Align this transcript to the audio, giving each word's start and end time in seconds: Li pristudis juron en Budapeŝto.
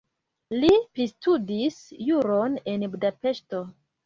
Li 0.61 0.71
pristudis 0.95 1.77
juron 2.09 2.57
en 2.73 2.89
Budapeŝto. 2.97 3.63